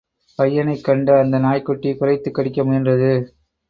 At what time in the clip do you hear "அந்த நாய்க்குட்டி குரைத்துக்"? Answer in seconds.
1.19-2.33